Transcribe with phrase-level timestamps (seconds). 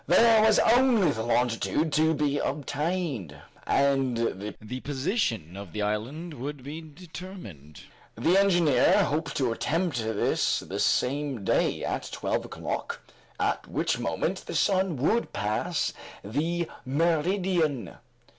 [0.07, 4.17] There was only the longitude to be obtained, and
[4.61, 7.81] the position of the island would be determined,
[8.15, 12.99] The engineer hoped to attempt this the same day, at twelve o'clock,
[13.39, 15.93] at which moment the sun would pass
[16.23, 17.97] the meridian.